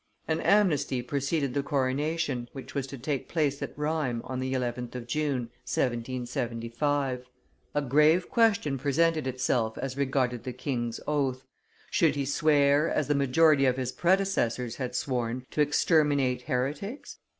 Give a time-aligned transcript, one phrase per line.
[0.27, 4.95] An amnesty preceded the coronation, which was to take place at Rheims on the 11th
[4.95, 7.25] of June, 1775.
[7.75, 11.43] A grave question presented itself as regarded the king's oath:
[11.91, 17.19] should he swear, as the majority of his predecessors had sworn, to exterminate heretics?